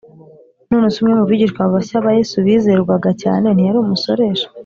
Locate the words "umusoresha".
3.81-4.47